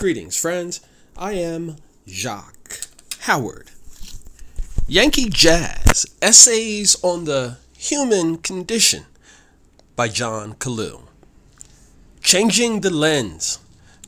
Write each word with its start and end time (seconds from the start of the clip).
Greetings, 0.00 0.34
friends. 0.34 0.80
I 1.14 1.34
am 1.34 1.76
Jacque 2.06 2.86
Howard. 3.18 3.70
Yankee 4.88 5.28
Jazz 5.28 6.06
Essays 6.22 6.96
on 7.02 7.26
the 7.26 7.58
Human 7.76 8.38
Condition 8.38 9.04
by 9.96 10.08
John 10.08 10.54
Calu. 10.54 11.02
Changing 12.22 12.80
the 12.80 12.88
Lens, 12.88 13.58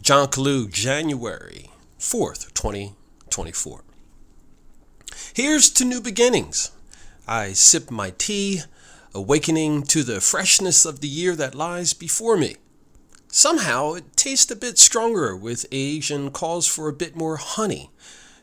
John 0.01 0.29
Calu, 0.29 0.67
January 0.71 1.69
4th, 1.99 2.55
2024. 2.55 3.85
Here's 5.35 5.69
to 5.69 5.85
new 5.85 6.01
beginnings. 6.01 6.71
I 7.29 7.53
sip 7.53 7.91
my 7.91 8.15
tea, 8.17 8.63
awakening 9.13 9.83
to 9.89 10.03
the 10.03 10.23
freshness 10.23 10.87
of 10.87 11.01
the 11.03 11.09
year 11.09 11.37
that 11.37 11.55
lies 11.55 11.93
before 11.93 12.39
me. 12.39 12.57
Somehow 13.35 13.95
it 13.95 14.15
tastes 14.15 14.51
a 14.51 14.57
bit 14.57 14.79
stronger 14.79 15.35
with 15.35 15.65
age 15.73 16.11
and 16.11 16.35
calls 16.35 16.67
for 16.67 16.87
a 16.87 16.93
bit 16.93 17.17
more 17.17 17.39
honey 17.39 17.91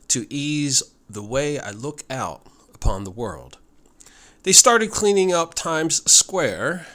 to 0.08 0.26
ease 0.34 0.82
the 1.08 1.22
way 1.22 1.60
I 1.60 1.70
look 1.70 2.04
out 2.10 2.48
upon 2.74 3.04
the 3.04 3.12
world. 3.12 3.60
They 4.42 4.52
started 4.52 4.90
cleaning 4.90 5.32
up 5.32 5.54
Times 5.54 6.02
Square 6.12 6.88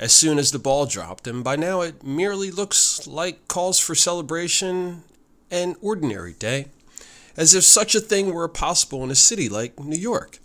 as 0.00 0.12
soon 0.12 0.40
as 0.40 0.50
the 0.50 0.58
ball 0.58 0.84
dropped, 0.84 1.28
and 1.28 1.44
by 1.44 1.54
now 1.54 1.80
it 1.80 2.02
merely 2.02 2.50
looks 2.50 3.06
like 3.06 3.46
calls 3.46 3.78
for 3.78 3.94
celebration 3.94 5.04
an 5.48 5.76
ordinary 5.80 6.32
day, 6.32 6.66
as 7.36 7.54
if 7.54 7.62
such 7.62 7.94
a 7.94 8.00
thing 8.00 8.34
were 8.34 8.48
possible 8.48 9.04
in 9.04 9.12
a 9.12 9.14
city 9.14 9.48
like 9.48 9.78
New 9.78 9.96
York. 9.96 10.40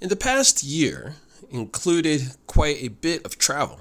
In 0.00 0.08
the 0.08 0.14
past 0.14 0.62
year, 0.62 1.16
included 1.50 2.36
quite 2.46 2.76
a 2.80 2.88
bit 2.88 3.24
of 3.26 3.38
travel. 3.38 3.80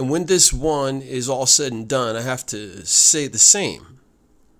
And 0.00 0.08
when 0.08 0.24
this 0.24 0.50
one 0.50 1.02
is 1.02 1.28
all 1.28 1.44
said 1.44 1.72
and 1.72 1.86
done, 1.86 2.16
I 2.16 2.22
have 2.22 2.46
to 2.46 2.86
say 2.86 3.26
the 3.26 3.36
same. 3.36 4.00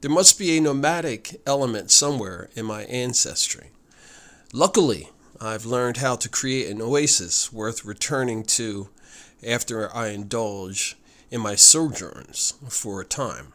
There 0.03 0.11
must 0.11 0.39
be 0.39 0.55
a 0.55 0.61
nomadic 0.61 1.41
element 1.47 1.91
somewhere 1.91 2.51
in 2.55 2.67
my 2.67 2.83
ancestry. 2.83 3.71
Luckily, 4.53 5.09
I've 5.41 5.65
learned 5.65 5.97
how 5.97 6.17
to 6.17 6.29
create 6.29 6.71
an 6.71 6.83
oasis 6.83 7.51
worth 7.51 7.87
returning 7.87 8.45
to 8.59 8.91
after 9.43 9.91
I 9.97 10.09
indulge 10.09 10.99
in 11.31 11.41
my 11.41 11.55
sojourns 11.55 12.53
for 12.69 13.01
a 13.01 13.07
time. 13.07 13.55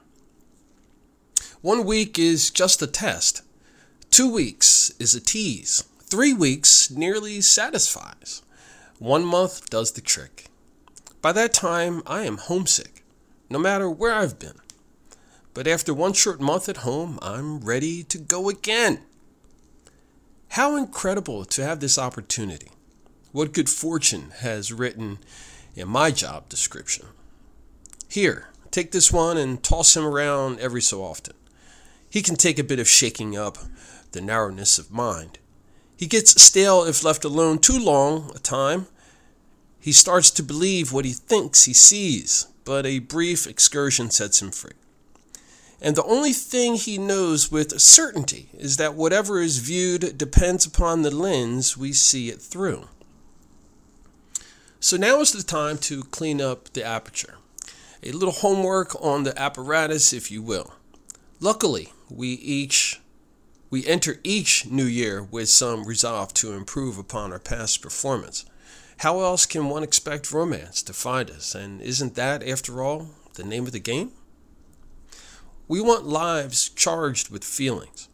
One 1.61 1.85
week 1.85 2.17
is 2.17 2.49
just 2.49 2.81
a 2.81 2.87
test. 2.87 3.43
Two 4.09 4.33
weeks 4.33 4.91
is 4.97 5.13
a 5.13 5.21
tease. 5.21 5.83
Three 5.99 6.33
weeks 6.33 6.89
nearly 6.89 7.41
satisfies. 7.41 8.41
One 8.97 9.23
month 9.23 9.69
does 9.69 9.91
the 9.91 10.01
trick. 10.01 10.47
By 11.25 11.31
that 11.31 11.55
time, 11.55 12.03
I 12.05 12.21
am 12.21 12.37
homesick, 12.37 13.03
no 13.49 13.57
matter 13.57 13.89
where 13.89 14.13
I've 14.13 14.37
been. 14.37 14.59
But 15.55 15.65
after 15.65 15.91
one 15.91 16.13
short 16.13 16.39
month 16.39 16.69
at 16.69 16.85
home, 16.85 17.17
I'm 17.19 17.61
ready 17.61 18.03
to 18.03 18.19
go 18.19 18.47
again. 18.47 18.99
How 20.49 20.75
incredible 20.75 21.43
to 21.43 21.63
have 21.63 21.79
this 21.79 21.97
opportunity. 21.97 22.67
What 23.31 23.53
good 23.53 23.71
fortune 23.71 24.33
has 24.41 24.71
written 24.71 25.17
in 25.73 25.87
my 25.87 26.11
job 26.11 26.47
description. 26.47 27.07
Here, 28.07 28.49
take 28.69 28.91
this 28.91 29.11
one 29.11 29.35
and 29.35 29.63
toss 29.63 29.97
him 29.97 30.05
around 30.05 30.59
every 30.59 30.83
so 30.83 31.03
often. 31.03 31.33
He 32.07 32.21
can 32.21 32.35
take 32.35 32.59
a 32.59 32.63
bit 32.63 32.77
of 32.77 32.87
shaking 32.87 33.35
up 33.35 33.57
the 34.11 34.21
narrowness 34.21 34.77
of 34.77 34.91
mind. 34.91 35.39
He 35.97 36.05
gets 36.05 36.39
stale 36.39 36.83
if 36.83 37.03
left 37.03 37.25
alone 37.25 37.57
too 37.57 37.79
long 37.79 38.31
a 38.35 38.37
time, 38.37 38.85
he 39.85 39.91
starts 39.91 40.31
to 40.31 40.41
believe 40.41 40.91
what 40.91 41.05
he 41.05 41.13
thinks 41.13 41.65
he 41.65 41.73
sees, 41.73 42.47
but 42.63 42.87
a 42.87 42.97
brief 42.97 43.45
excursion 43.45 44.09
sets 44.09 44.41
him 44.41 44.49
free. 44.49 44.73
And 45.79 45.95
the 45.95 46.03
only 46.05 46.33
thing 46.33 46.73
he 46.73 46.97
knows 46.97 47.51
with 47.51 47.79
certainty 47.79 48.49
is 48.55 48.77
that 48.77 48.95
whatever 48.95 49.39
is 49.39 49.59
viewed 49.59 50.17
depends 50.17 50.65
upon 50.65 51.03
the 51.03 51.11
lens 51.11 51.77
we 51.77 51.93
see 51.93 52.29
it 52.29 52.41
through. 52.41 52.87
So 54.79 54.97
now 54.97 55.21
is 55.21 55.31
the 55.33 55.43
time 55.43 55.77
to 55.77 56.01
clean 56.05 56.41
up 56.41 56.73
the 56.73 56.83
aperture. 56.83 57.35
A 58.01 58.11
little 58.11 58.33
homework 58.33 58.99
on 58.99 59.21
the 59.21 59.39
apparatus, 59.39 60.13
if 60.13 60.31
you 60.31 60.41
will. 60.41 60.73
Luckily, 61.39 61.93
we 62.09 62.29
each 62.29 62.99
we 63.69 63.85
enter 63.85 64.19
each 64.23 64.65
new 64.65 64.85
year 64.85 65.21
with 65.21 65.49
some 65.49 65.85
resolve 65.85 66.33
to 66.35 66.53
improve 66.53 66.97
upon 66.97 67.31
our 67.31 67.37
past 67.37 67.83
performance. 67.83 68.45
How 68.99 69.21
else 69.21 69.45
can 69.45 69.69
one 69.69 69.83
expect 69.83 70.31
romance 70.31 70.81
to 70.83 70.93
find 70.93 71.29
us? 71.29 71.53
And 71.53 71.81
isn't 71.81 72.15
that, 72.15 72.47
after 72.47 72.81
all, 72.81 73.09
the 73.33 73.43
name 73.43 73.65
of 73.65 73.71
the 73.71 73.79
game? 73.79 74.11
We 75.67 75.81
want 75.81 76.05
lives 76.05 76.69
charged 76.69 77.29
with 77.29 77.43
feelings. 77.43 78.07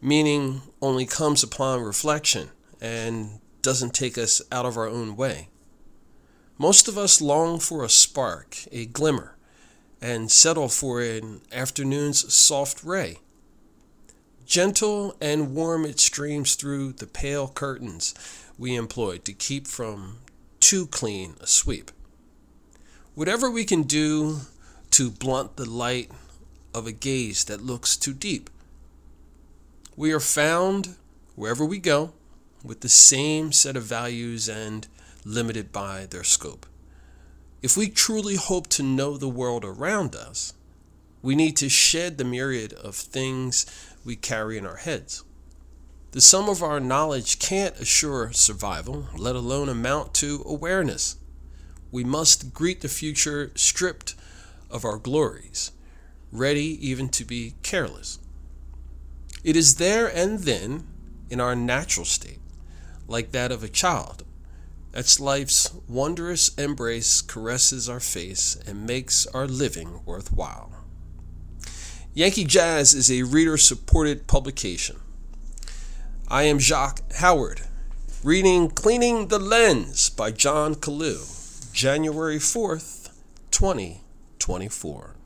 Meaning 0.00 0.62
only 0.80 1.04
comes 1.04 1.42
upon 1.42 1.82
reflection 1.82 2.50
and 2.80 3.40
doesn't 3.60 3.92
take 3.92 4.16
us 4.16 4.40
out 4.52 4.64
of 4.64 4.76
our 4.76 4.88
own 4.88 5.16
way. 5.16 5.48
Most 6.56 6.88
of 6.88 6.96
us 6.96 7.20
long 7.20 7.60
for 7.60 7.84
a 7.84 7.88
spark, 7.88 8.56
a 8.72 8.86
glimmer, 8.86 9.36
and 10.00 10.30
settle 10.30 10.68
for 10.68 11.02
an 11.02 11.42
afternoon's 11.52 12.32
soft 12.32 12.82
ray. 12.84 13.18
Gentle 14.48 15.14
and 15.20 15.54
warm 15.54 15.84
it 15.84 16.00
streams 16.00 16.54
through 16.54 16.94
the 16.94 17.06
pale 17.06 17.48
curtains 17.48 18.14
we 18.56 18.76
employ 18.76 19.18
to 19.18 19.34
keep 19.34 19.66
from 19.66 20.20
too 20.58 20.86
clean 20.86 21.34
a 21.42 21.46
sweep. 21.46 21.90
Whatever 23.14 23.50
we 23.50 23.66
can 23.66 23.82
do 23.82 24.38
to 24.92 25.10
blunt 25.10 25.58
the 25.58 25.68
light 25.68 26.10
of 26.72 26.86
a 26.86 26.92
gaze 26.92 27.44
that 27.44 27.60
looks 27.60 27.94
too 27.94 28.14
deep. 28.14 28.48
We 29.96 30.12
are 30.12 30.20
found 30.20 30.96
wherever 31.36 31.66
we 31.66 31.78
go 31.78 32.14
with 32.64 32.80
the 32.80 32.88
same 32.88 33.52
set 33.52 33.76
of 33.76 33.82
values 33.82 34.48
and 34.48 34.88
limited 35.26 35.72
by 35.72 36.06
their 36.06 36.24
scope. 36.24 36.64
If 37.60 37.76
we 37.76 37.90
truly 37.90 38.36
hope 38.36 38.68
to 38.68 38.82
know 38.82 39.18
the 39.18 39.28
world 39.28 39.66
around 39.66 40.16
us, 40.16 40.54
we 41.22 41.34
need 41.34 41.56
to 41.56 41.68
shed 41.68 42.18
the 42.18 42.24
myriad 42.24 42.72
of 42.72 42.94
things 42.94 43.66
we 44.04 44.16
carry 44.16 44.56
in 44.56 44.66
our 44.66 44.76
heads. 44.76 45.24
The 46.12 46.20
sum 46.20 46.48
of 46.48 46.62
our 46.62 46.80
knowledge 46.80 47.38
can't 47.38 47.78
assure 47.78 48.32
survival, 48.32 49.08
let 49.16 49.36
alone 49.36 49.68
amount 49.68 50.14
to 50.14 50.42
awareness. 50.46 51.16
We 51.90 52.04
must 52.04 52.54
greet 52.54 52.80
the 52.80 52.88
future 52.88 53.52
stripped 53.54 54.14
of 54.70 54.84
our 54.84 54.96
glories, 54.96 55.72
ready 56.32 56.78
even 56.86 57.08
to 57.10 57.24
be 57.24 57.54
careless. 57.62 58.18
It 59.44 59.56
is 59.56 59.76
there 59.76 60.06
and 60.06 60.40
then, 60.40 60.86
in 61.30 61.40
our 61.40 61.54
natural 61.54 62.06
state, 62.06 62.40
like 63.06 63.32
that 63.32 63.52
of 63.52 63.62
a 63.62 63.68
child, 63.68 64.24
that 64.92 65.20
life's 65.20 65.72
wondrous 65.86 66.48
embrace 66.54 67.20
caresses 67.20 67.88
our 67.88 68.00
face 68.00 68.56
and 68.66 68.86
makes 68.86 69.26
our 69.28 69.46
living 69.46 70.00
worthwhile. 70.04 70.72
Yankee 72.18 72.42
Jazz 72.42 72.94
is 72.94 73.12
a 73.12 73.22
reader 73.22 73.56
supported 73.56 74.26
publication. 74.26 74.96
I 76.26 76.42
am 76.42 76.58
Jacque 76.58 77.00
Howard, 77.12 77.60
reading 78.24 78.70
Cleaning 78.70 79.28
the 79.28 79.38
Lens 79.38 80.10
by 80.10 80.32
John 80.32 80.74
Calu, 80.74 81.72
January 81.72 82.38
4th, 82.38 83.10
2024. 83.52 85.17